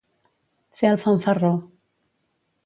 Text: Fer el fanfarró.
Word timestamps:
Fer 0.79 0.89
el 0.93 0.97
fanfarró. 1.03 1.53